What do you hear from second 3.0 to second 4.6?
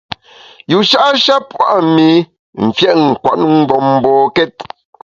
nkwet mgbom mbokét.